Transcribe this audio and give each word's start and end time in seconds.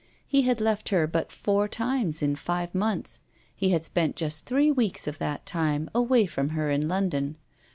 He 0.25 0.41
had 0.41 0.59
left 0.59 0.89
her 0.89 1.05
but 1.05 1.31
four 1.31 1.67
times 1.67 2.23
in 2.23 2.35
five 2.35 2.73
months; 2.73 3.19
he 3.55 3.69
had 3.69 3.83
spent 3.83 4.15
just 4.15 4.47
three 4.47 4.71
weeks 4.71 5.05
of 5.05 5.19
that 5.19 5.45
time 5.45 5.91
away 5.93 6.25
from 6.25 6.49
her 6.57 6.71
in 6.71 6.87
London. 6.87 7.37